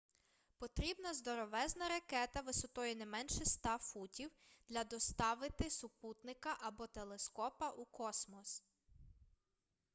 [0.57, 4.31] потрібна здоровезна ракета висотою не менше 100 футів
[4.69, 8.63] для доставити супутника або телескопа у космос